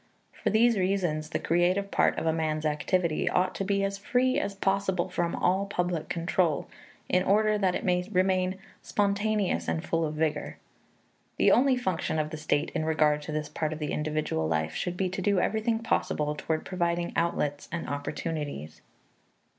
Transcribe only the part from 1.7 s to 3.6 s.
part of a man's activity ought